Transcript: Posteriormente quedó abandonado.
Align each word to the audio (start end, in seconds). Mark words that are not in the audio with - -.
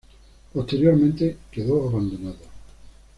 Posteriormente 0.51 1.37
quedó 1.51 1.87
abandonado. 1.87 2.39